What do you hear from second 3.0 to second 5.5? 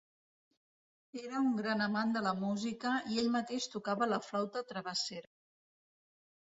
i ell mateix tocava la flauta travessera.